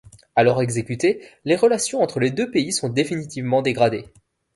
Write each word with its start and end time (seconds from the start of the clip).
Alors 0.35 0.63
exécuté, 0.63 1.21
les 1.45 1.55
relations 1.55 2.01
entre 2.01 2.19
les 2.19 2.31
deux 2.31 2.49
pays 2.49 2.73
sont 2.73 2.89
définitivement 2.89 3.61
dégradés. 3.61 4.07